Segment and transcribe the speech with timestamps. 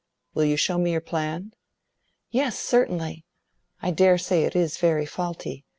[0.33, 1.53] "Will you show me your plan?"
[2.31, 3.23] "Yes, certainly.
[3.83, 5.63] I dare say it is very faulty.